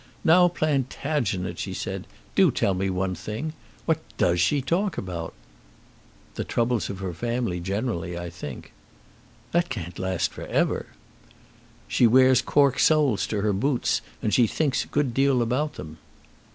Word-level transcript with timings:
"Now, 0.23 0.47
Plantagenet," 0.47 1.59
she 1.59 1.75
said, 1.75 2.07
"do 2.33 2.49
tell 2.49 2.73
me 2.73 2.89
one 2.89 3.13
thing. 3.13 3.53
What 3.85 3.99
does 4.17 4.41
she 4.41 4.59
talk 4.59 4.97
about?" 4.97 5.31
"The 6.33 6.43
troubles 6.43 6.89
of 6.89 6.97
her 7.01 7.13
family 7.13 7.59
generally, 7.59 8.17
I 8.17 8.31
think." 8.31 8.71
"That 9.51 9.69
can't 9.69 9.99
last 9.99 10.31
for 10.33 10.47
ever." 10.47 10.87
"She 11.87 12.07
wears 12.07 12.41
cork 12.41 12.79
soles 12.79 13.27
to 13.27 13.41
her 13.41 13.53
boots 13.53 14.01
and 14.23 14.33
she 14.33 14.47
thinks 14.47 14.83
a 14.83 14.87
good 14.87 15.13
deal 15.13 15.39
about 15.39 15.75
them." 15.75 15.99